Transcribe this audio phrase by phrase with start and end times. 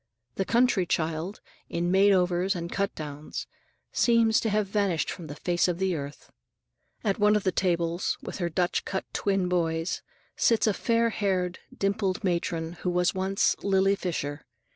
[0.33, 3.45] The country child, in made overs and cut downs,
[3.91, 6.31] seems to have vanished from the face of the earth.
[7.03, 10.01] At one of the tables, with her Dutch cut twin boys,
[10.35, 14.41] sits a fair haired, dimpled matron who was once Lily Fisher.